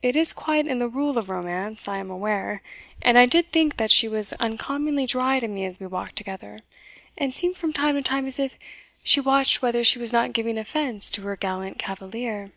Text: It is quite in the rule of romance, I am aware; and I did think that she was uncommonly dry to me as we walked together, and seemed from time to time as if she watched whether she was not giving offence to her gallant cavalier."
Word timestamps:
It 0.00 0.14
is 0.14 0.32
quite 0.32 0.68
in 0.68 0.78
the 0.78 0.86
rule 0.86 1.18
of 1.18 1.28
romance, 1.28 1.88
I 1.88 1.98
am 1.98 2.08
aware; 2.08 2.62
and 3.02 3.18
I 3.18 3.26
did 3.26 3.50
think 3.50 3.78
that 3.78 3.90
she 3.90 4.06
was 4.06 4.32
uncommonly 4.34 5.06
dry 5.06 5.40
to 5.40 5.48
me 5.48 5.64
as 5.64 5.80
we 5.80 5.88
walked 5.88 6.14
together, 6.14 6.60
and 7.18 7.34
seemed 7.34 7.56
from 7.56 7.72
time 7.72 7.96
to 7.96 8.02
time 8.02 8.26
as 8.28 8.38
if 8.38 8.56
she 9.02 9.18
watched 9.18 9.60
whether 9.60 9.82
she 9.82 9.98
was 9.98 10.12
not 10.12 10.34
giving 10.34 10.56
offence 10.56 11.10
to 11.10 11.22
her 11.22 11.34
gallant 11.34 11.80
cavalier." 11.80 12.52